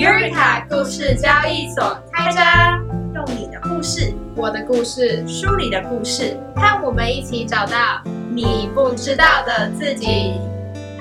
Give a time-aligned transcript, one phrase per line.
[0.00, 2.82] Eureka 故事交易所开张，
[3.14, 10.40] 用你的故事，我的故事，书里的故事，和我们一起找到你不知道的自己。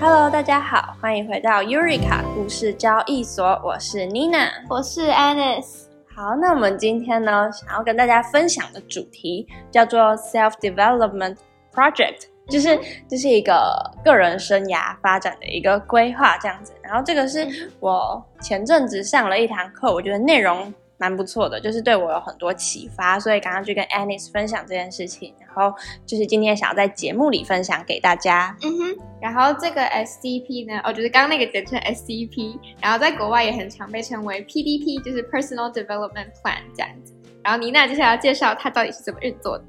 [0.01, 5.83] Hello，大家好，欢迎回到 Eureka 故事交易所，我是 Nina，我是 Anice。
[6.13, 11.37] 好，那我们今天呢，想要跟大家分享的主题叫做 Self Development
[11.73, 12.77] Project，就是
[13.07, 16.73] 这、是一个个人生涯发展的一个规划这样子。
[16.81, 25.73] 然后这个是我前阵子上了一堂课，我觉得内容蛮不错的，就是对我有很多启发，所以刚刚去跟 Anis 分享这件事情，然后
[26.05, 28.53] 就是今天想要在节目里分享给大家。
[28.63, 37.13] 嗯哼，然后这个 SCP 呢，哦，就是刚刚那个简称 SCP，然后在国外也很常被称为 PDP，就是 Personal Development Plan 这样子。
[37.41, 39.63] 然后妮娜接下来要介绍它到底是怎么运作的。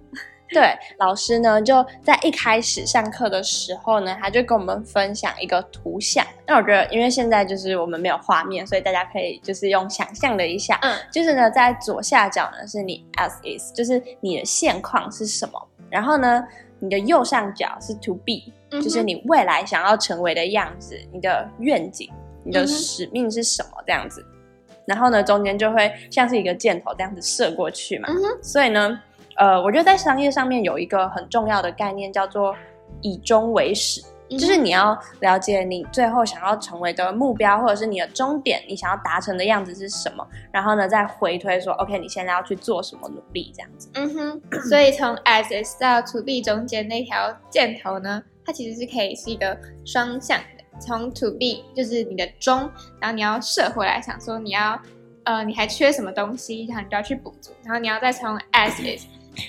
[0.53, 6.27] 对，老师呢就在一开始上课的时候呢，他就跟我们分享一个图像。
[6.47, 16.45] 那我觉得，因为现在就是我们没有画面，所以大家可以就是用想象的一下，嗯，就是呢，在左下角呢是你 as is，就是你的现况是什么，然后呢，
[16.79, 22.11] 你的右上角是 to be，、嗯就是你未来想要成为的样子，你的愿景，
[22.45, 24.25] 你的使命是什么这样子。
[24.87, 28.09] 然后呢，中间就会像是一个箭头这样子射过去嘛。
[28.11, 29.01] 嗯哼所以呢，
[29.41, 32.55] 呃，我觉得在商业上面有一个很重要的概念叫做
[33.01, 43.89] 以终为始，嗯就是你要了解你最后想要成为的目标，或者是你的终点，你想要达成的样子是什么，然后呢，再回推说，OK，你现在要去做什么努力，这样子。
[43.95, 50.45] 嗯哼， 所以从 as is 到 to be 中间那条箭头呢，它其实是可以是一个双向的。
[50.79, 54.79] 从 to be 就是你的终，然后你要射回来，想说你要
[55.25, 59.07] 呃你还缺什么东西，然后你就要去补足，然后你要再从 as is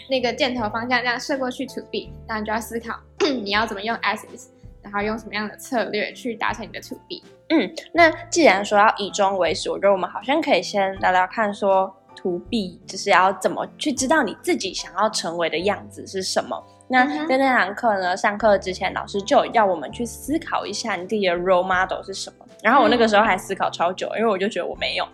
[0.10, 1.82] 那个箭头方向这样射过去 to
[2.28, 3.00] 然后你就要思考
[3.44, 4.50] 你要怎么用 as is，
[4.82, 7.22] 然后用什么样的策略去达成你的 to be。
[7.50, 11.96] 嗯，那既然说要以终为始，我觉得我们好像可以先聊聊看说。
[12.14, 16.62] to be 就是要怎么去知道你自己想要成为的样子是什么。
[16.90, 22.46] 那在那堂课呢，上课之前老师就要我们去思考一下你自己的 role model 是什么。
[22.62, 25.08] 然后我那个时候还思考超久，因为我就觉得我没有。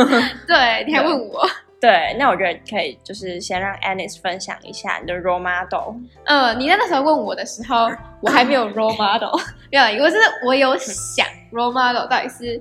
[0.46, 1.44] 对，你还问我，
[1.84, 5.96] 对，那我觉得可以就是先让 Anis 分享一下你的 role model。
[6.24, 7.90] 呃，你在那时候问我的时候，
[8.22, 9.38] 我还没有 role model，
[9.70, 12.58] 没有，我是我有想 role model 到底是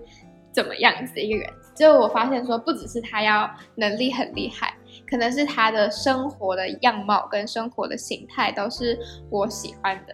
[0.51, 1.49] 怎么样子的一个人。
[1.73, 4.73] 就我发现说，不只是他要能力很厉害，
[5.09, 10.13] 可能是他的生活的样貌跟生活的形态都是我喜欢的。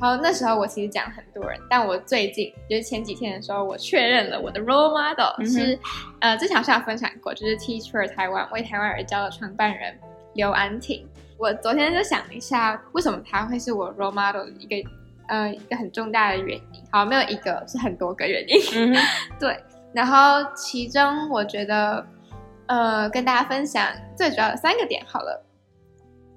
[0.00, 5.78] 然后那时候我其实讲很多人，但我最近就是前几天的时候，我确认了我的 role model 嗯是、
[6.20, 9.98] 呃之前好像有分享过，就是 Teach for 台湾为台湾而教的创办人
[10.34, 11.06] 刘安婷。
[11.38, 14.90] 我昨天就想了一下，为什么他会是我 role model 的一个
[15.28, 16.82] 呃一个很重大的原因。
[16.90, 18.56] 好，没有一个是很多个原因。
[18.74, 18.96] 嗯，
[19.40, 19.58] 对，
[19.92, 22.06] 然后其中我觉得，
[22.66, 23.86] 呃，跟大家分享
[24.16, 25.42] 最主要的三个点好了。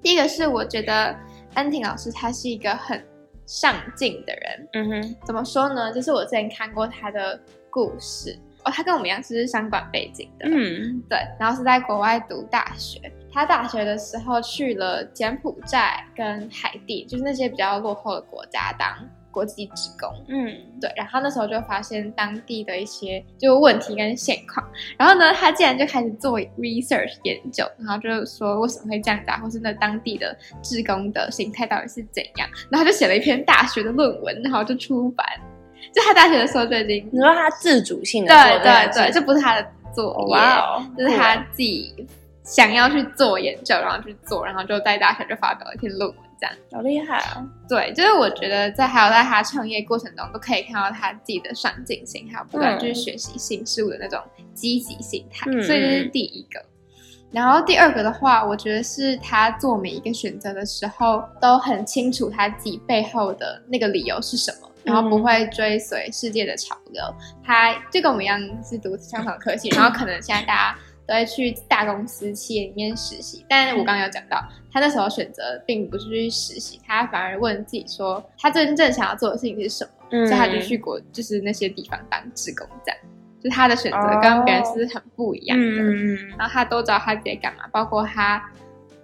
[0.02, 1.14] 第一个是我觉得
[1.54, 3.02] 安婷老师她是一个很
[3.50, 5.92] 上进的人，嗯哼，怎么说呢？
[5.92, 7.36] 就是我之前看过他的
[7.68, 11.02] 故事，哦，他跟我们一样是商管背景的，嗯。
[11.08, 13.00] 对，然后是在国外读大学。
[13.32, 18.88] 他大学的时候去了柬埔寨跟海地，就是那些比较落后的国家当
[19.30, 20.08] 国际职工。
[20.28, 20.56] 嗯。
[20.80, 35.26] 对，然后那时候就发现当地的一些就问题跟现况，然后呢，他竟然就开始做 research 研究，然后就是说为什么会这样子啊，或是那当地的职工的形态到底是怎样，然后他就写了一篇大学的论文，然后就出版。
[35.92, 42.06] 就他大学的时候就已经你说他自主性的对对对，这不是他的作业，哇哦，就是他自己
[42.44, 46.56] 想要去做研究，然后去做，然后就在大学就发表了一篇论文，这样。
[46.72, 47.46] 好厉害啊！
[47.68, 54.18] 对，就是我觉得在还有在他创业过程中，都可以看到他自己的上进心，还有不断去学习新事物的那种
[54.54, 56.64] 积极心态，嗯所以这是第一个。
[57.32, 67.00] 然后第二个的话，我觉得是他做每一个选择的时候，都很清楚他自己背后的那个理由是什么，然后不会追随世界的潮流。
[67.44, 70.78] 他就跟我们一样是读相同的科系，然后可能现在大家
[71.10, 74.40] 都会去大公司、企业里面实习，但是我刚刚有讲到，
[74.72, 83.00] 他那时候选择并不是去实习，他反而问自己说，他真正想要做的事情是什么，嗯所以他就去国，就是那些地方当志工这样。
[83.42, 85.64] 就他的选择跟别人是很不一样的。
[85.64, 88.40] 嗯嗯然后他都知道他自己在干嘛，包括他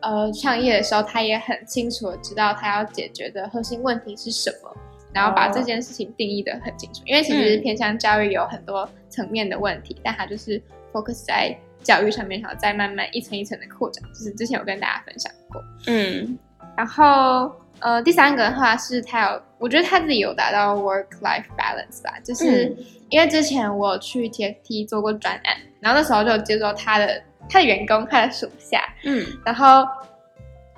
[0.01, 4.71] 呃创业的时候，他也很清楚的知道他要解决的核心问题是什么，
[5.13, 7.03] 然后把哦这件事情定义的很清楚。
[7.05, 10.63] 因为其实嗯偏向教育有很多层面的问题，但他就是
[10.93, 14.03] focus 在教育上面，然后再慢慢一层一层的扩展。
[14.13, 15.63] 就是之前有跟大家分享过。
[15.87, 16.37] 嗯
[16.77, 17.51] 然后
[17.81, 29.87] 呃，第三个的话是他有，我觉得他自己有达到 work life balance 吧，就是嗯因为之前我去 TFT 做过专案，然后那时候就接触到他的他的员工，他的属下，嗯然后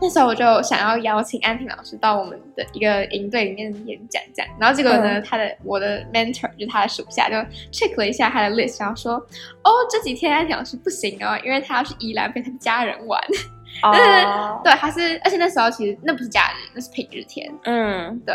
[0.00, 4.52] 那时候我就想要邀请安婷老师到我们的一个营队里面演讲，这样。
[4.58, 7.34] 然后结果呢，嗯他的我的 mentor 就是他的属下就
[7.72, 13.20] check 了一下他的 list，然后说，哦，这几天安婷老师不行哦，因为他要去宜兰陪他家人玩。
[13.82, 17.52] 哦，对，他是，而且那时候其实那不是假日，那是平日天。
[17.64, 18.34] 嗯对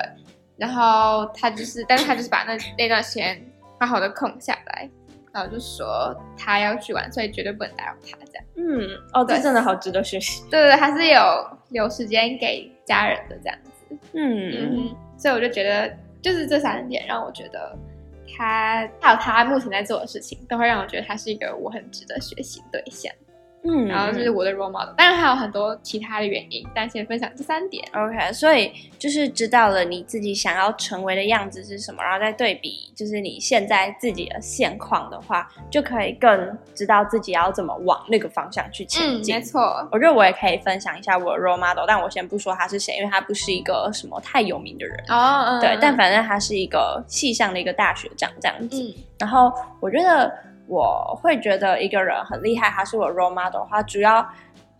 [0.55, 3.41] 然后他就是，但是他就是把那那段时间
[3.79, 4.89] 好好的空下来，
[5.33, 8.45] 然后就说他要去玩，所以绝对不能打扰他这样。
[8.55, 10.43] 嗯，哦，这对真的好值得学习。
[10.49, 11.21] 对对对，还是有
[11.69, 13.97] 留时间给家人的这样子。
[14.13, 15.91] 嗯嗯，所以我就觉得，
[16.21, 17.75] 就是这三点让我觉得
[18.37, 23.11] 他还有他目前在做的事情，都会让我觉得他是一个我很值得学习的对象。
[23.65, 27.83] 嗯，然后这是我的 role model，当然还有很多其他的原因，但先分享这三点。
[27.93, 39.35] OK，所以就是知道了你自己想要成为的样子是什么，然后再对比就是你现在自己的现况的话，就可以更知道自己要怎么往那个方向去前嗯，进。
[39.35, 39.87] 没错。
[39.91, 44.97] 我觉得我也可以分享一下我的 role model，但我先不说他是谁，因为他不是一个什么太有名的人。
[45.07, 48.83] 哦，嗯，对，但反正他是一个系上的一个大学长这样子。
[48.83, 49.49] 嗯然后
[49.79, 50.29] 我觉得
[50.73, 54.27] 我会觉得一个人很厉害，他是我 role model 的话，主要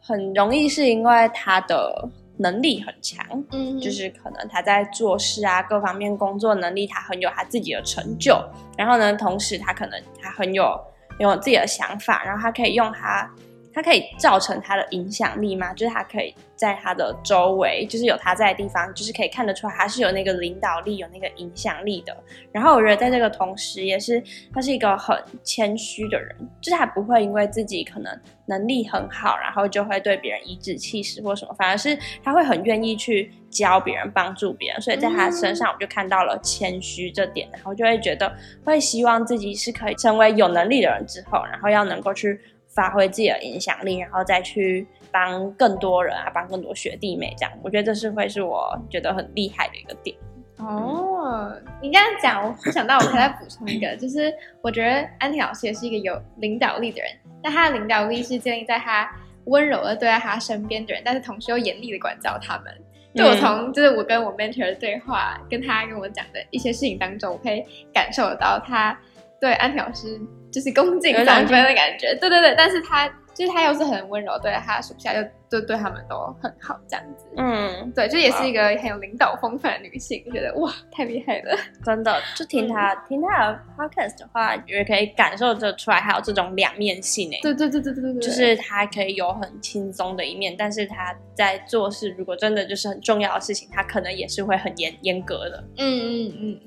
[0.01, 8.35] 很容易是因为他的能力很强，嗯，就是可能他在做事啊各方面工作能力，他很有他自己的成就。
[8.77, 10.79] 然后呢，同时他可能他很有
[11.19, 13.29] 有自己的想法，然后他可以用他。
[13.73, 15.73] 他可以造成他的影响力吗？
[15.73, 22.15] 就是他可以在他的周围，就是有他在的地方，就是可以看得出来他是有那个领导力、有那个影响力的。
[22.51, 24.23] 然后我觉得在这个同时，也是
[24.53, 34.79] 他是一个很谦虚的人，就是他不会因为自己可能能力很好，然后就会对别人颐指气使或什么，反而是他会很愿意去教别人、帮助别人。
[34.81, 38.31] 所以在他身上，我就看到了谦虚这点，然后就会觉得
[38.63, 42.39] 会希望自己是可以成为有能力的人之后，然后要能够去
[42.73, 47.51] 发挥自己的影响力，然后再去帮更多人啊，帮更多学弟妹这样。
[47.63, 50.15] 我觉得这是会是我觉得很厉害的一个点。
[50.57, 57.11] 哦，你这样讲，我想到我还再补充一个，就是我觉得安婷老师也是一个有领导力的人，
[57.41, 59.09] 但他的领导力是建立在他
[59.45, 62.73] 温柔的对待他身边的人，但是同时又严厉的管教他们。
[63.15, 68.97] 就我从就是我跟我 mentor 的对话，跟他跟我讲的一些事情当中，我可以感受得到他
[69.43, 70.17] 对安婷老师
[70.49, 72.15] 就是恭敬三分的感觉。
[72.15, 77.25] 对对对，但是他就是他又是很温柔，对他属下就就对他们都很好这样子。
[77.35, 81.57] 嗯，对，就也是一个很有领导风范的女性，我觉得哇，太厉害了。
[81.83, 87.39] 真的，就听他、听他的 podcast 的话，也可以感受得出来，还有这种两面性诶。
[87.41, 95.61] 对对对对对对对，就是他可以有很轻松的一面，但是他在做事，如果真的就是很重要的事情，他可能也是会很严严格的。
[95.79, 96.59] 嗯嗯嗯，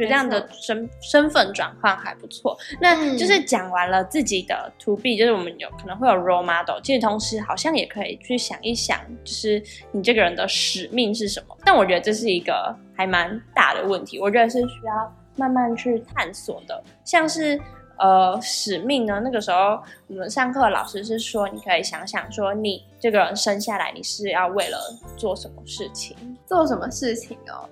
[0.00, 2.56] 就这样的身身份转换还不错。
[2.80, 9.62] 那嗯就是讲完了自己的 to B，就是我们有可能会有 role model，其实同时好像也可以去想一想，就是
[9.92, 11.56] 你这个人的使命是什么。
[11.64, 16.82] 但我觉得这是一个还蛮大的问题，我觉得是需要慢慢去探索的。
[17.04, 17.60] 像是
[17.98, 24.78] 呃使命呢，那个时候我们上课老师是说，你可以想想说，你这个人生下来你是要为了
[25.16, 26.16] 做什么事情。
[26.46, 27.68] 做什么事情哦？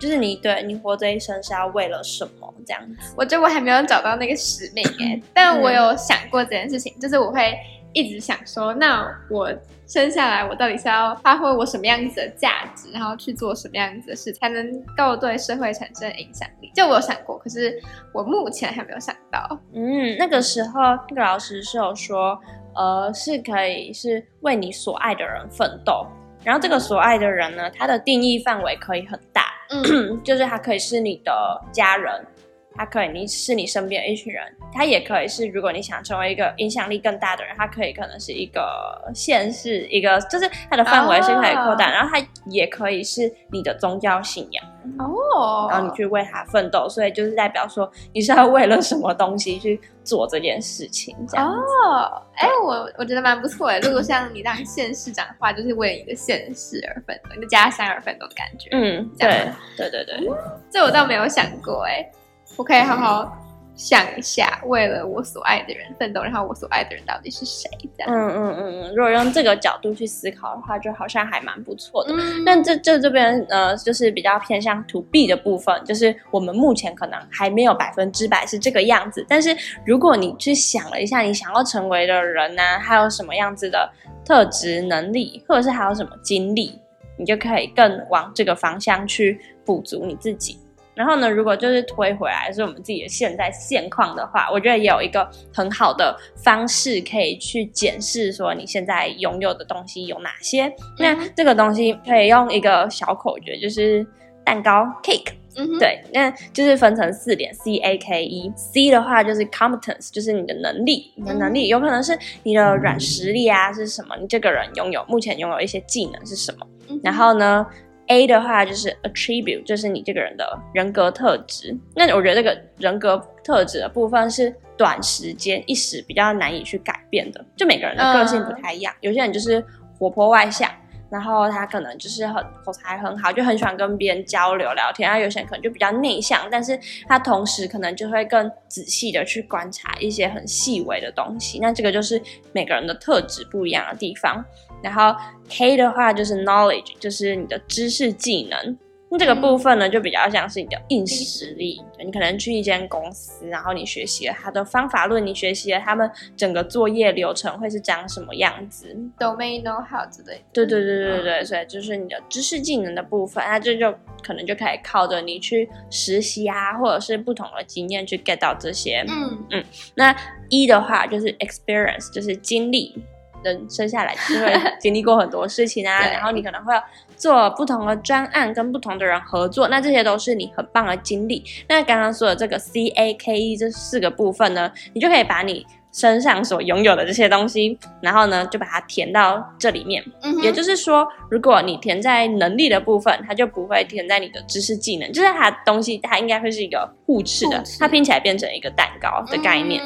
[0.00, 3.14] 就是你对你活这一生是要为了什么这样子？
[3.16, 7.56] 我觉得我还没有找到那个使命哎， 但我有想过这件事情，就是我会
[7.92, 9.52] 一直想说，那我
[9.86, 16.70] 生下来，我到底是要发挥我什么样子的价值，然后去做什么样子的事，才能够对社会产生影响力？
[16.74, 17.82] 就我有想过，可是
[18.14, 19.58] 我目前还没有想到。
[19.74, 22.38] 嗯，那个时候那个老师是有说，
[22.76, 26.06] 呃，是可以是为你所爱的人奋斗。
[26.42, 30.20] 然后这个所爱的人呢，他的定义范围可以很大，嗯。
[30.24, 32.26] 就是他可以是你的家人，
[32.74, 44.64] 他可以你是你身边的一群人，他也可以是如果你想成为一个影响力更大的人，他可以可能是一个县市，一个就是它的范围是可以扩大，哦然后他也可以是你的宗教信仰。
[44.98, 51.52] 哦，然后你去为他奋斗，所以就是代表说你是要为了什么东西去做这件事情，这样。
[51.52, 53.78] 哦，哎，我我觉得蛮不错的。
[53.80, 58.70] 如果像你当县市长的话，就是为了你的县市而奋斗，你的家乡而奋斗的感觉。
[58.72, 60.30] 嗯，对对对对，
[60.70, 62.10] 这我倒没有想过，哎，
[62.56, 63.36] 我可以好好
[63.74, 67.70] 想一下，为了我所爱的人奋斗，然后我所爱的人到底是谁？
[67.96, 68.12] 这样。
[68.12, 72.12] 嗯嗯嗯嗯，如果用这个角度去思考的话，就好像还蛮不错的。
[72.12, 79.24] 嗯但这这这边呃，就是比较偏向 to B 的部分，就是我们目前可能还没有百分之百是这个样子。
[79.26, 83.90] 但是如果你去想了一下，你想要成为的人呢、还有什么样子的
[84.26, 86.78] 特质、能力，或者是还有什么经历，
[87.16, 90.58] 你就可以更往这个方向去补足你自己。
[91.00, 96.14] 然后呢，如果就是推回来是我们自己的现在现况的话，我觉得也有一个很好的
[96.44, 100.70] 方式可以去检视说你现在拥有的东西有哪些。
[100.98, 104.06] 那这个东西可以用一个小口诀，就是
[104.44, 105.32] 蛋糕 cake。
[105.56, 108.52] 嗯，对，那就是分成四点，C A K E。
[108.54, 114.14] C 的话就是 competence，就是你的能力，你的能力有可能是你的软实力啊，是什么？
[114.20, 116.66] 你这个人拥有目前拥有一些技能是什么？
[117.02, 117.66] 然后呢
[118.10, 121.74] ，A 的话就是 attribute，就是你这个人的人格特质。
[121.94, 129.64] 那我觉得这个人格特质的部分是短时间一时比较难以去改变的，就每个人的个性不太一样，有些人就是
[129.98, 130.70] 活泼外向。
[131.10, 135.08] 然后他可能就是很口才很好，就很喜欢跟别人交流聊天。
[135.08, 141.58] 然后有些人可能就比较内向，但是他同时可能就会更仔细的去观察一些很细微的东西。
[141.58, 144.44] 那这个就是每个人的特质不一样的地方。
[144.82, 145.14] 然后
[145.48, 148.78] K 的话就是 knowledge，就是你的知识技能。
[149.12, 151.82] 那这个部分呢，就比较像是你的硬实力。
[151.98, 160.40] 你可能去一间公司，然后你学习了它的方法论，你学习了他们整个作业流程会是长什么样子，domain know how 之类。
[160.52, 169.04] 对对对对对，所以就是你的知识技能的部分，那这就可能就可以靠着你去实习啊，或者是不同的经验去 get 到这些。
[169.08, 169.64] 嗯嗯，
[169.96, 170.14] 那
[170.50, 172.94] 一的话就是 experience，就是经历。
[173.42, 176.74] 人生下来 就会经历过很多事情啊，然后你可能会
[177.16, 181.44] 做不同的专案，跟不同的人合作，那这些都是你很棒的经历。
[181.68, 190.02] 那刚刚说的这个 C A K E 这四个部分呢，你就可以把你身上所拥有的这些东西，然后呢就把它填到这里面。
[190.42, 199.82] 也就是说，如果你填在能力的部分，它就不会填在你的知识技能，就是它东西它应该会是一个互斥的，它拼起来变成一个蛋糕的概念。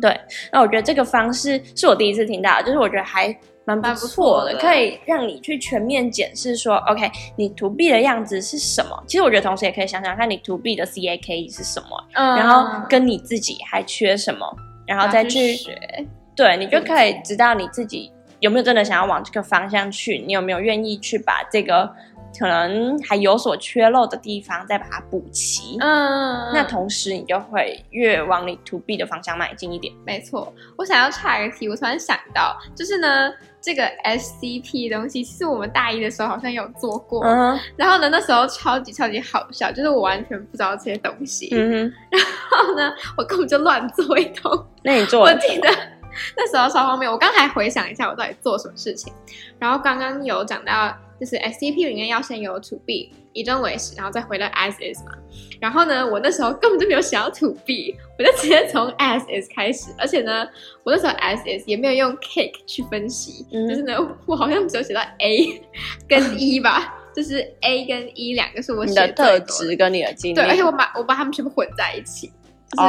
[0.00, 0.20] 对，
[0.52, 9.02] 那我觉得这个方式是我第一次听到，就是我觉得还蛮不错的，可以让你去全面检视说，OK，你 To B 的样子是什么？
[9.06, 14.46] 其实我觉得同时也可以想想看你 To B 的 C A K 是什么，然后跟你自己还缺什么，
[14.86, 15.78] 然后再去学，
[16.34, 21.92] 对你就可以知道你自己有没有真的想要往这个方向去，你有没有愿意去把这个。
[22.38, 25.76] 可能还有所缺漏的地方，再把它补齐。
[25.80, 29.92] 嗯，那同时你就会越往你 to B 的方向迈进一点。
[30.04, 37.24] 没错，我想要岔一个题，我突然想到，就是呢，这个 SCP 的东西，其实我们大一的时候好像有做过。
[37.24, 41.48] 嗯，然后呢，那时候超级超级好笑，就是我完全不知道这些东西。
[41.52, 44.66] 嗯哼，然后呢，我根本就乱做一通。
[44.82, 45.22] 那你做？
[45.22, 45.68] 我记得
[46.36, 47.10] 那时候超方便。
[47.10, 49.12] 我刚才回想一下，我到底做什么事情。
[49.58, 50.94] 然后刚刚有讲到。
[51.20, 55.12] 就是 S C P 里面要先有 To B 以终为始，然后再回到 As Is 嘛。
[55.60, 59.90] 然后呢，我那时候根本就没有想要 To B，我就直接从 As Is 开始。
[59.98, 60.46] 而且呢，
[60.84, 63.94] 我那时候 As Is 也没有用 Cake 去分析，就是呢，
[64.26, 65.60] 我好像只有写到 A
[66.08, 70.34] 跟 E 吧，就是 A 跟 E 两个是我写的特质跟你的经历。
[70.34, 72.28] 对，而且我把我把它们全部混在一起，
[72.70, 72.88] 就是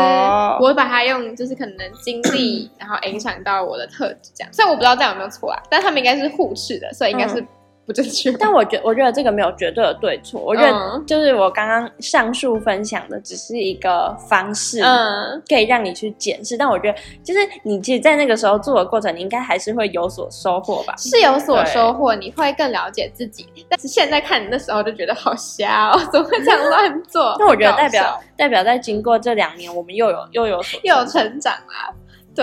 [0.61, 4.53] 我把它用就是可能经历， 然后影响到我的特质这样。
[4.53, 7.43] 虽然我不知道这样有没有错啊，但他们应该是互斥的，所以应该是。
[7.89, 16.55] 不正确，但我觉我觉得这个没有绝对的对错，我觉得就是我刚刚上述分享的只是一个方式，嗯，可以让你去检视。
[16.55, 20.93] 但我觉得就是你其实，在那个时候做的过程，你应该还是会有所收获吧？
[20.97, 23.47] 是有所收获，你会更了解自己。
[23.67, 27.35] 但是现在看你那时候就觉得好瞎哦， 怎么会这样乱做？
[27.41, 31.89] 那我觉得代表代表在经过这两年，我们又有又有又有成长啊。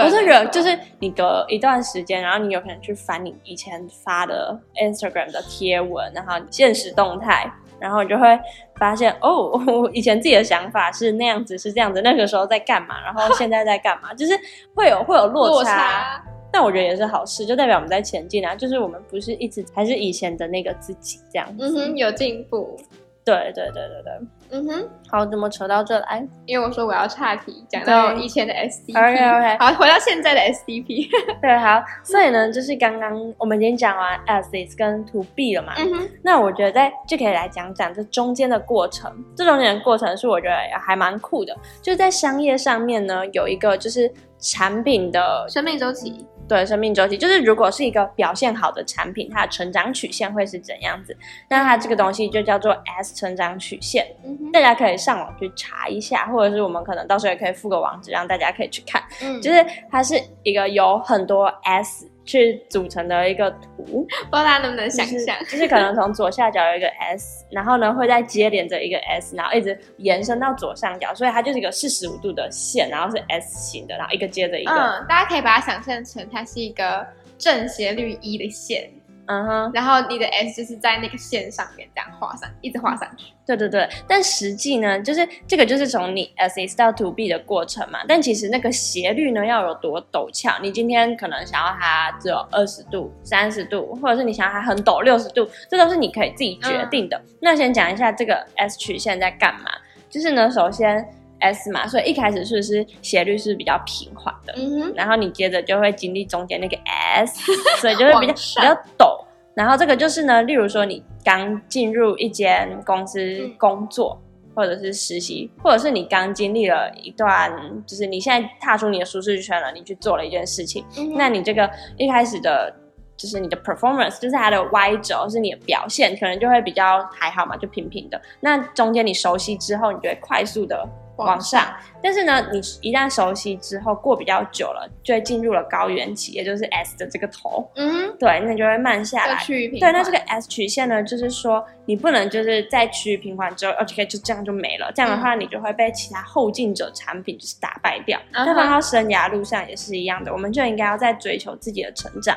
[0.00, 8.38] 我是觉得，就是你隔一段时间，然后你有可能去翻你以前发的 Instagram 的贴文，然后现实动态，然后你就会
[8.76, 14.38] 发现，哦，以前自己的想法是那样子，是这样子，那个时候在干嘛，然后现在在干嘛， 就是
[14.74, 16.22] 会有会有落差。
[16.52, 21.68] 但我觉得也是好事，就代表我们在前进啊，就是我们不是一直还是以前的那个自己这样子。
[21.68, 22.78] 嗯哼，有进步。
[23.24, 24.26] 对对对对对。
[24.50, 26.26] 嗯哼，好，怎么扯到这来？
[26.46, 28.96] 因为我说我要岔题，讲到以前的 SDP。
[28.96, 31.08] OK OK， 好，回到现在的 SDP。
[31.42, 35.74] 对，好，所以呢，就是刚刚我们已经讲完 As 跟 To B 了嘛。
[35.76, 39.12] 嗯哼，那我觉得在就可以来讲讲这中间的过程。
[39.36, 46.24] 这中间的过程是我觉得还蛮酷的，就是在商业上面呢，有一个就是产品的生命周期。
[46.48, 51.16] 对，生命周期就是，如果是一个表现好的产品，它的成长曲线会是怎样子？
[51.48, 54.06] 那它这个东西就叫做 S 成长曲线，
[54.52, 59.02] 大家可以上网去查一下，或者是我们可能到时候也可以附个网址，让大家可以去看。
[59.22, 62.08] 嗯，就是它是一个有很多 S。
[62.26, 74.72] 去组成的一个图，不知道大家能不能想象，就是可能从左下角有一个 S，然后呢会再接连着一个 S，然后一直延伸到左上角，所以它就是一个四十五度的线，然后是 S 型的，然后一个接着一个。
[74.72, 77.06] 嗯，大家可以把它想象成它是一个
[77.38, 78.90] 正斜率一的线，
[79.26, 83.32] 嗯哼，然后你的 S 就是在那个线上面这样画上，一直画上去。
[83.46, 88.00] 对对对，但实际呢，就是这个就是从你 S 到 To B 的过程嘛。
[88.08, 97.20] 但其实那个斜率呢要有多陡峭，你今天可能想要它只有二十度、三十度，或者是你想要它很陡六十度，这都是你可以自己决定的。
[97.40, 99.70] 那先讲一下这个 S 曲线在干嘛，
[100.08, 101.06] 就是呢，首先
[101.40, 104.54] S 嘛，所以一开始是不是斜率是比较平缓的？
[104.56, 107.40] 嗯哼，然后你接着就会经历中间那个 S，
[107.80, 109.24] 所以就会比较 比较陡。
[109.54, 114.20] 然后这个就是呢，例如说你刚进入一间公司嗯工作，
[114.54, 117.50] 或者是实习，或者是你刚经历了一段，
[117.86, 122.74] 就是你现在踏出你的舒适圈了，你去做了一件事情，嗯那你这个一开始的。
[123.18, 128.20] 就是你的 performance，就是它的 Y 轴，是你的表现，可能就会比较还好嘛，就平平的。
[128.40, 130.86] 那中间你熟悉之后，你就会快速的
[131.24, 131.64] 往上。
[132.02, 139.36] 但是呢，你一旦熟悉之后，过比较久了，就会进入了高原期，也就是 S 的这个头，嗯，对，那就会慢下来。
[139.42, 148.20] 趋于平对，那这个 S 曲线呢，就是说你不能就是在趋于平缓之后，OK 就这样就没了，这样的话你就会被其他后进者产品就是打败掉。
[148.32, 152.36] 那放到生涯路上也是一样的，我们就应该要在追求自己的成长。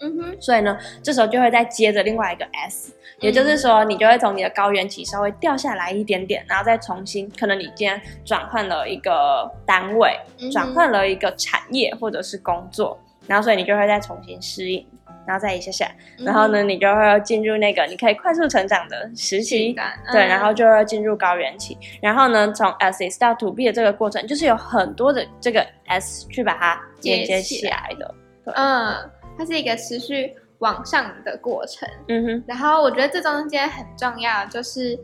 [0.00, 10.18] 嗯哼，所以呢，这时候就会再接着另外一个 S，也就是说，你就会从你的高原期稍微掉下来一点点，然后再重新，可能你今天转换了一个单位，
[10.52, 14.86] 转换了一个产业或者是工作，然后所以你就会再重新适应，
[15.26, 19.72] 然后再一下下，嗯然后呢，你就会进入那个你可以快速成长的时期。
[19.72, 20.28] 感对，嗯。
[20.28, 27.90] 然后就会进入高原期，然后呢，从 S 到 To B 的这个过程，就是有很多的这个 S 去把它连接起来。
[27.98, 28.14] 的。
[28.46, 28.94] 嗯，
[29.36, 31.88] 它是一个持续往上的过程。
[32.08, 34.98] 嗯哼，然后我觉得这中间很重要，就是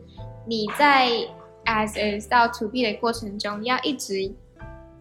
[0.47, 1.09] 你在
[1.65, 4.31] as is 到 to be 的过程中，要一直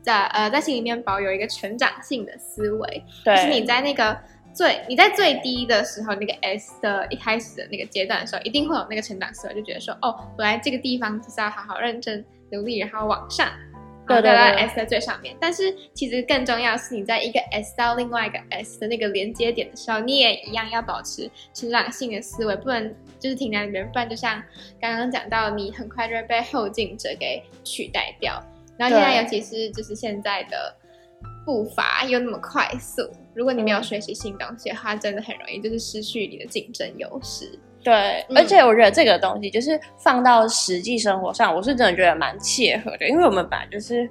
[0.03, 4.17] 在呃在心里面保有一个成长性的思维，对，就是你在那个
[4.53, 13.49] 最你在最低的时候，那个 S 的一开始的那个阶段的时候，一定会有那个成长思维，就觉得说，哦，我来这个地方就是要好好认真努力，然后往上。
[14.11, 24.43] 对对 S 在最上面，但是其实更重要是你在一个 S 到另外一个 S 的那个连接点的时候，你也一样要保持成长性的思维，不能就是停在那边，不然就像
[24.81, 28.43] 刚刚讲到，你很快就会被后进者给取代掉。
[28.77, 30.75] 然后现在尤其是就是现在的
[31.45, 33.03] 步伐又那么快速，
[33.35, 37.59] 如果你没有学习新东西的话，真的很容易就是失去你的竞争优势。
[37.83, 44.09] 对，嗯而且我觉得这个东西就是放到实际生活上，我是真的觉得蛮切合的，因为我们本来就是。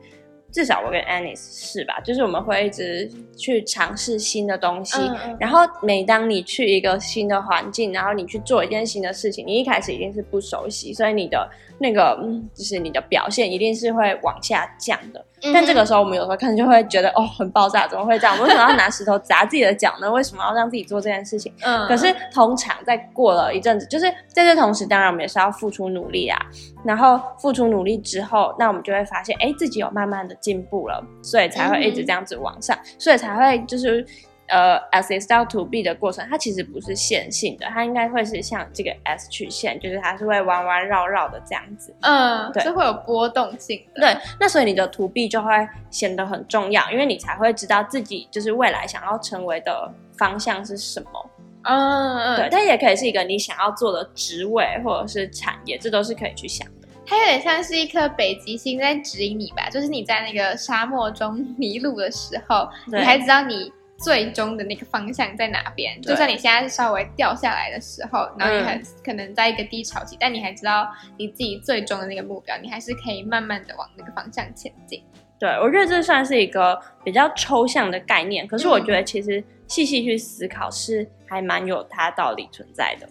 [0.52, 2.00] 至少我跟 Anis 是吧？
[2.00, 11.48] 就是我们会一直去尝试新的东西，嗯嗯然后每当你去一个新的环境，然后你去做一件新的事情，你一开始一定是不熟悉，所以你的
[11.80, 15.20] 那个嗯，就是你的表现一定是会往下降的。
[15.42, 18.38] 嗯但这个时候，我们有时候可能就会觉得哦，很爆炸，怎么会这样？
[18.44, 20.12] 为什么要拿石头砸自己的脚呢？
[20.12, 21.54] 为什么要让自己做这件事情？
[21.62, 26.38] 嗯，可是通常在过了一阵子，就是在这同时，当然我们也是要付出努力啊。
[26.84, 34.06] 然后付出努力之后，那我们就会发现，哎，自己有慢慢的进步了，所以才会一直这样子往上，所以才会就是
[34.50, 41.96] 呃，S S 到 To B 的过程，它其实不是线性的，它应该会是像这个 S 曲线，就是它是会弯弯绕绕的这样子。
[42.02, 44.02] 嗯，对是会有波动性的。
[44.02, 45.52] 对，那所以你的 To B 就会
[45.90, 51.30] 显得很重要，因为你才会知道自己就是未来想要成为的方向是什么。
[51.64, 56.88] 嗯嗯，对，但也可以是一个你想要做的职位或者是产业，这都是可以去想的。
[57.06, 66.02] 它有点像是一颗北极星在指引你吧，就是你在那个沙漠中迷路的时候，你还知道你最终的那个方向在哪边。
[66.02, 75.04] 就算你现在是稍微掉下来的时候，然后你还嗯可能在一个低潮期，但你还知道你自己最终的那个目标，你还是可以慢慢的往那个方向前进。
[75.40, 83.10] 对，我觉得这算是一个比较抽象的概念，可是我嗯觉得其实细细去思考是还蛮有它道理存在的。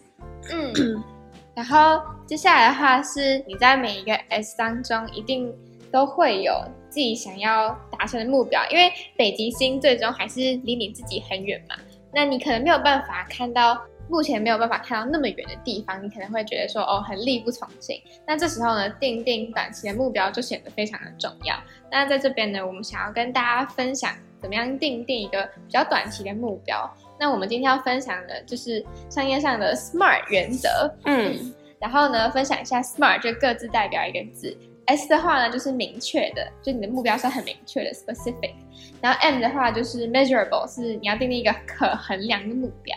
[0.52, 1.02] 嗯，
[1.56, 5.50] 然后接下来的话是你在每一个 S 当中一定
[5.90, 6.52] 都会有
[6.98, 11.76] 自己想要达成的目标，因为北极星最终还是离你自己很远嘛，
[12.12, 13.80] 那你可能没有办法看到。
[14.10, 18.00] 目前没有办法看到那么远的地方，你可能会觉得说哦很力不从心。
[18.26, 21.54] 那这时候呢，定定短期的目标就显得非常的重要。
[21.92, 26.90] 那在这边呢，我们想要跟大家分享怎么样定定一个比较短期的目标。
[27.20, 30.90] 那我们今天要分享的就是商业上的 SMART 原则。
[31.04, 34.56] 嗯然后呢，分享一下 SMART 就各自代表一个字。
[34.88, 38.54] S 的话呢，就是明确的，就你的目标是很明确的 specific。
[39.00, 42.96] 然后 M 的话就是 measurable，是你要定定一个可衡量的目标。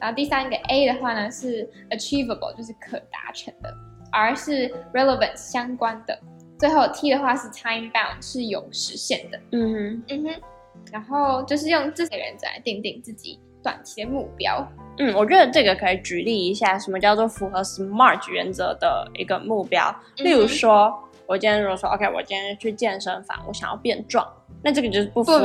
[0.00, 3.74] 然后第三个 A 的话呢是 achievable，就是可达成的。
[4.12, 6.18] R 是 relevant，相关的。
[6.58, 9.40] 最后 T 的话是 time bound，是有实现的。
[9.50, 10.40] 嗯哼嗯哼，
[10.92, 14.64] 然后就是用这些原则来定定自己短期的目标。
[14.98, 19.92] 嗯，我觉得这个可以举例一下，什么叫做符合 SMART 原则的一个目标。
[20.18, 20.92] 例如说，
[21.32, 24.22] 我今天如果说 OK，我今天去健身房，我想要变壮。
[24.62, 25.42] 那这个就是不符合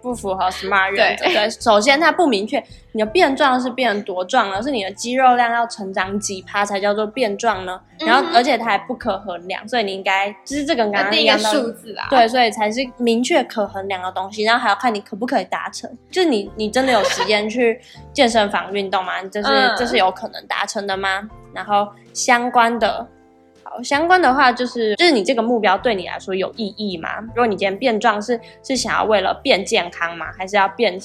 [0.00, 1.24] 不符合 SMART 原则。
[1.26, 4.62] 对，首先它不明确，你的变壮是变多壮呢？
[4.62, 7.80] 是你的肌肉量要成长几趴才叫做变壮呢？
[7.98, 12.06] 然后，而且它还不可衡量，所以你应该就是这个刚刚一样的数字啊。
[12.08, 14.44] 对，所以才是明确可衡量的东西。
[14.44, 17.80] 然后还要看你可不可以达成，就是你你真的有时间去
[18.12, 19.20] 健身房运动吗？
[19.24, 21.28] 这是这是有可能达成的吗？
[21.52, 23.04] 然后相关的。
[23.82, 27.08] 相关的话就是，就是你这个目标对你来说有意义吗？
[27.28, 30.26] 如果你今天变壮是是想要为了变健康吗？
[30.36, 30.98] 还是要变，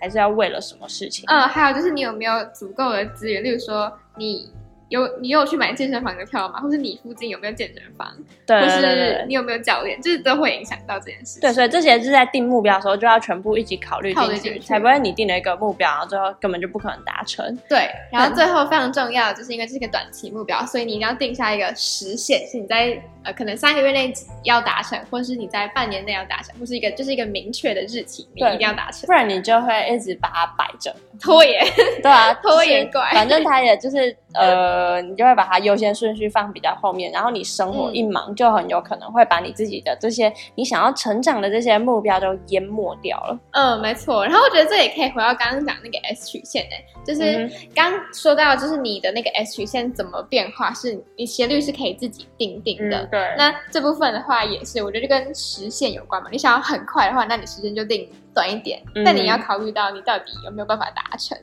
[0.00, 1.24] 还是要为了什么事情？
[1.28, 4.50] 嗯，还有就是你有没有足够的资源，例如说你。
[4.88, 6.60] 有你有去买健身房的票吗？
[6.60, 8.06] 或是你附近有没有健身房？
[8.46, 10.00] 对，或是你有没有教练？
[10.00, 11.40] 就是都会影响到这件事。
[11.40, 17.58] 对，所以这些是在定目标的时候就要全部一起考虑进去，才不会你定了一个目标，然后最后根本就不可能达成。
[17.68, 24.12] 对，然后最后非常重要，就是因为这是一个短期目标，所以你一定要定下一个时限，是你在呃可能三个月内
[24.44, 31.64] 要达成，或是你在半年内要达成，或是一个就是一个明确的日期，你一定要达成，不然你就会一直把它摆着拖延。
[32.00, 34.16] 对啊，拖延怪，反正它也就是。
[34.36, 43.38] 呃，你就会把它优先顺序放比较后面，然后你生活一忙，就很有可能会把你自己的这些你想要成长的这些目标都淹没掉了。
[43.52, 44.24] 嗯，没错。
[44.24, 53.06] 然后我觉得这也可以回到刚刚讲那个 S 曲线诶，就是刚说到就是你的那个 S 曲线怎么变化，是你斜率是可以自己定定的。
[53.06, 53.34] 对。
[53.36, 56.28] 那这部分的话也是，我觉得就跟时限有关嘛。
[56.30, 61.36] 你想要很快的话，那你时间就定短一点，但你要考虑到你到底有没有办法达成。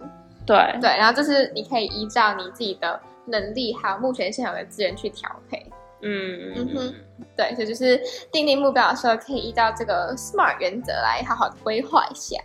[0.45, 5.65] 对对，然后就是你可以依照你自己的能力还有目前现有的资源去调配。
[6.01, 6.93] 嗯嗯哼，
[7.37, 7.97] 对，所以就是
[8.31, 12.37] 定定目标的时候，可以依照这个 SMART 原则来好好的规划一下。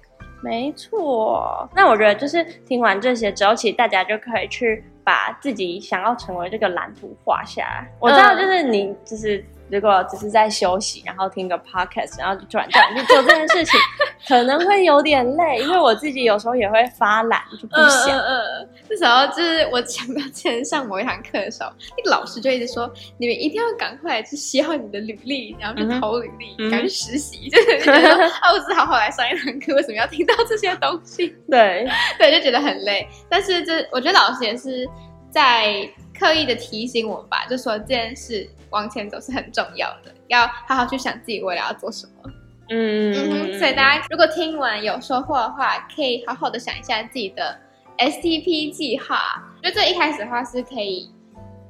[0.43, 7.91] 没错，那我觉得就是听完这些之后，其实大家就可以去把自己想要成为这个蓝图画下来。
[7.99, 9.45] 我知道，就是你就是。
[9.71, 13.79] 如果只是在休息，然后听个 podcast，然后就突然叫你去做这件事情，
[14.27, 18.17] 可能会有点累，因为我自己有时候也会发懒，就不想。
[18.17, 18.69] 嗯嗯嗯。
[18.91, 27.49] 那时候就是我想到之前上某一堂课的时候，那个老师就一直说，你们一定要赶快去写好你的履历，然后去投履历，赶去实习。
[27.51, 31.37] 就是觉得啊，我只好好来上一堂课，为什么要听到这些东西？
[31.51, 31.87] 对
[32.19, 33.07] 对，就觉得很累。
[33.29, 34.89] 但是这我觉得老师也是
[35.31, 38.49] 在刻意的提醒我们吧，就说这件事。
[38.71, 42.31] 往前走是很重要的，要好好去想自己未来要做什么。
[42.71, 47.59] 嗯嗯，所以大家如果听完有收获的话，可以好好的想一下自己的
[47.97, 49.43] STP 计划。
[49.63, 51.11] 就这一开始的话是可以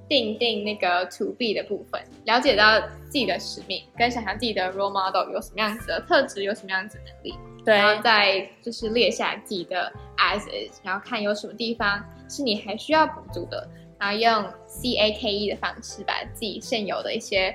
[0.09, 7.35] 定定那个 To B 的部分，了解到自己的使命，跟想象自己的 Role Model 有什么样子的特质，有什么样子的能力。
[7.65, 13.69] 对，然后再就是列下自己的 As is，然后看有什么地方是你还需要补足的。
[13.99, 17.55] 然后用 C A K E 的方式把自己现有的一些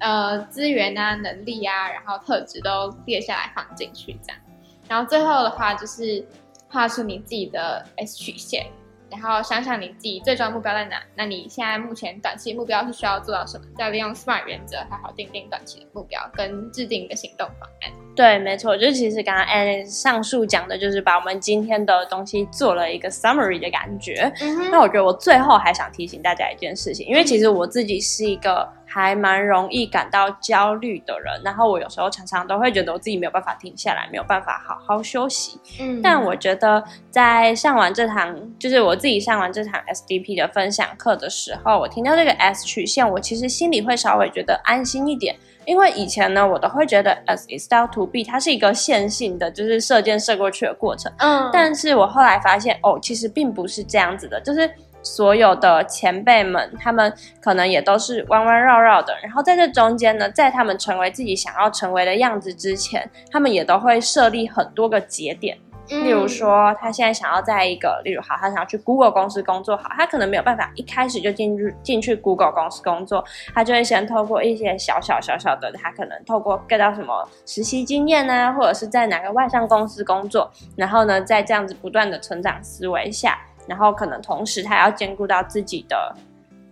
[0.00, 4.40] 呃资源啊、能力啊，然后特质都列下来放进去，这样。
[4.86, 6.24] 然后最后的话就是
[6.68, 8.66] 画出你自己的 S 曲线，
[9.10, 11.02] 然后想想你自己最终的目标在哪。
[11.14, 13.64] 那你现在目前短期目标是需要做到什么？
[13.76, 17.92] 再利用 SMART 原则，好好定定短期的目标，跟制定一个行动方案。
[18.14, 24.32] 对，没错，就其实刚刚 Alice 上述讲的，就是把我们今天的东西做了一个 summary 的感觉。
[24.70, 35.60] 那我觉得我最后还想提醒大家一件事情，因为其实我自己是一个还蛮容易感到焦虑的人，然后我有时候常常都会觉得我自己没有办法停下来，没有办法好好休息。
[35.78, 45.36] 嗯，但我觉得在上完这堂，就是我自己上完这堂 SDP 的分享课的时候，我听到这个 S 曲线，我其实心里会稍微觉得安心一点。
[45.66, 51.12] 因为以前呢，我都会觉得 as is style to be，它是一个线性的，就是射箭射过去的过程。
[51.18, 54.70] 嗯，但是我后来发现，哦，其实并不是这样子的，就是
[55.02, 59.14] 所有的前辈们，他们可能也都是弯弯绕绕的。
[59.22, 65.58] 然后在这中间呢，在他们成为自己想要成为的样子之前，他们也都会设立很多个节点。
[65.90, 86.14] 例如说，他现在想要在一个，例如好，他想要去 Google 公司工作，好，他可能没有办法一开始就进入进去 Google 公司工作，他就会先透过一些小小小小的，他可能透过 get 到什么实习经验呢，或者是在哪个外商公司工作，然后呢，在这样子不断的成长思维下，然后可能同时他要兼顾到自己的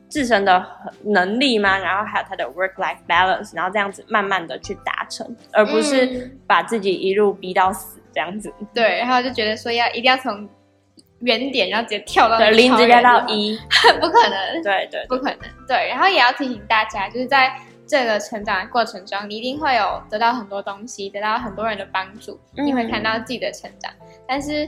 [0.09, 0.64] 自身的
[1.04, 8.00] 能力嘛，然后还有他的 work life balance，然后这样子慢慢的去达成，而不是把自己一路逼到死。
[8.16, 10.48] 这样子，对，然后就觉得说要一定要从
[11.20, 13.54] 原点，然后直接跳到零直接到一，
[14.00, 15.87] 不可能，对对，不可能，对。
[15.90, 17.54] 然后也要提醒大家，就是在
[17.87, 23.92] 这个成长的过程中，你一定会有得到很多东西，得到很多人的帮助，你会看到自己的成长。
[24.26, 24.66] 但是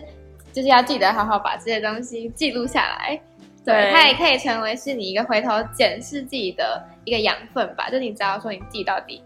[0.52, 3.20] 就是要记得好好把这些东西记录下来。
[3.64, 7.90] 对，它也可以成为是你一个回头检视自己的一个养分吧。
[7.90, 9.22] 就你知道说你自己到底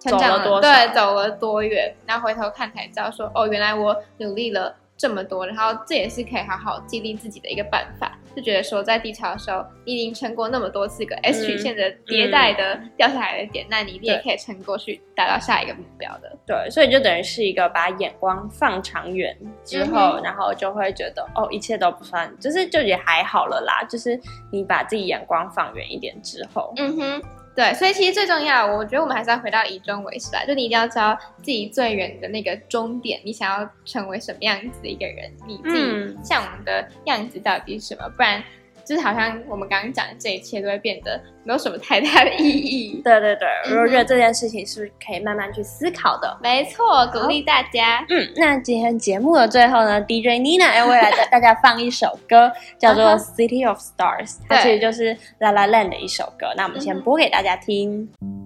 [0.00, 4.74] 成长了对走了多远，然后回头看才知道说哦，原来我努力了。
[4.96, 8.18] 这么多，然后这也是可以好好激励自己的一个办法。
[8.34, 16.36] 就觉得说，在低潮的时候，你已经撑过那么多次个 S 曲线的迭代的掉下来的点，那你一定也可以撑过去，达到下一个目标的。
[16.46, 23.82] 对，所以就等于是一个把眼光放长远之后，然后就会觉得哦，一切都不算，就是就也还好了啦。
[23.88, 24.20] 就是
[24.52, 27.22] 你把自己眼光放远一点之后，嗯哼。
[27.56, 30.44] 对，所以其实最重要，我觉得我们还是要回到以终为始吧。
[30.44, 38.06] 就你一定要知道自己最远的那个终点，你想要成为什么样子的一个人，你自己向往的样子到底是什么？
[38.10, 38.44] 不然。
[38.86, 43.00] 就是好像我们刚刚讲的这一切都会变得没有什么太大的意义。
[43.04, 46.38] 对对对，我觉得这件事情是可以慢慢去思考的。
[46.42, 48.04] 没错，鼓励大家。
[48.08, 56.46] 嗯，那今天节目的最后呢，DJ Nina 要为来大家放一首歌， 叫做《City of Stars》，它其实就是 La La Land 的一首歌。
[56.56, 58.45] 那我们先播给大家听。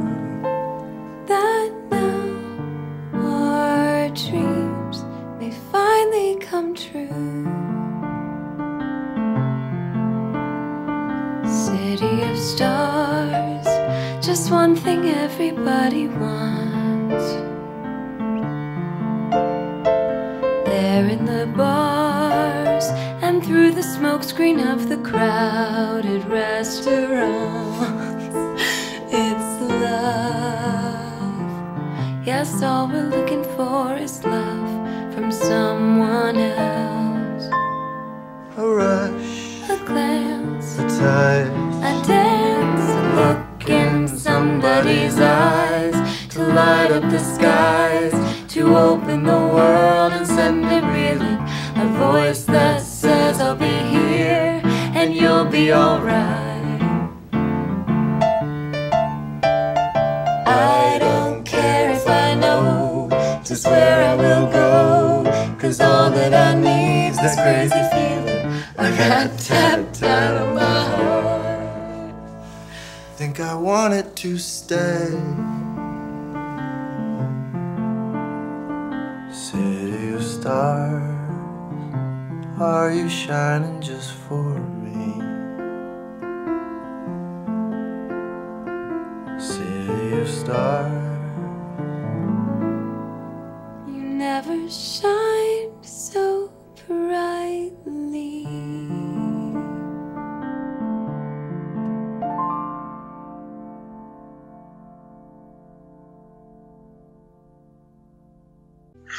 [94.31, 95.20] Never shine.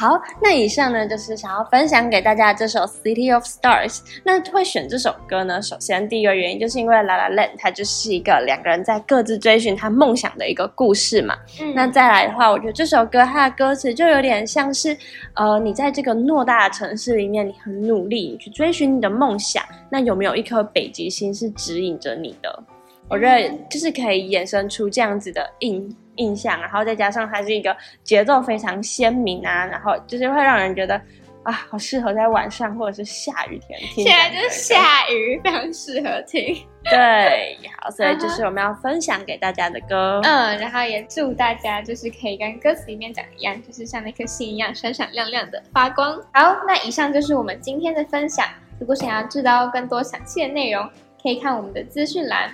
[0.02, 3.98] 好，那以上呢就是想要分享给大家这首《City of Stars》。
[4.24, 11.36] 那会选这首歌呢，首先第一个原因就是因为《La La Land》它就是一个两个人在各自追寻他梦想的一个故事嘛。
[11.60, 14.96] 嗯，那再来的话，我觉得这首歌它的歌词就有点像是，
[15.34, 22.60] 呃，你在这个偌大的城市里面，你很努力，你去追寻你的梦想，那有没有一颗北极星是指引着你的？
[23.08, 25.96] 我觉得就是可以衍生出这样子的印。
[26.16, 31.00] 印象，然后再加上它是一个节奏非常鲜明啊，然后就是会让人觉得
[31.42, 34.04] 啊，好适合在晚上或者是下雨天听。
[34.04, 36.56] 现在就是下雨，非常适合听。
[36.84, 40.20] 对，好，所以就是我们要分享给大家的歌。
[40.24, 46.20] 嗯，然后也祝大家就是可以跟歌词里面讲一样，就是像那颗星一样闪闪亮亮的发光。
[46.32, 48.46] 好，那以上就是我们今天的分享。
[48.80, 50.84] 如果想要知道更多详细的内容，
[51.22, 52.52] 可以看我们的资讯栏。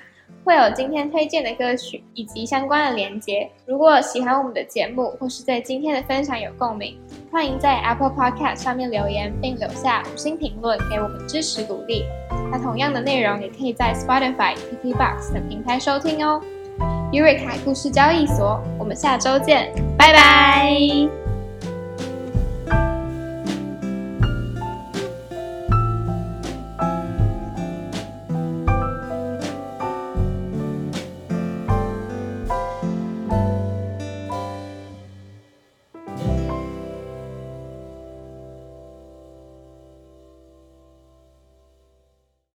[0.49, 3.47] 会有今天推荐的歌曲以及相关的连接。
[3.67, 6.99] 如果喜欢我们的节目，或是对今天的分享有共鸣，
[7.31, 12.03] 欢迎在 Apple Podcast 上面留言，并留下五星评论，给我们支持鼓励。
[12.51, 16.41] 那同样的内容也可以在 Spotify、KKBox 等平台收听哦。
[17.13, 21.28] 尤瑞卡故事交易所，我们下周见，拜拜。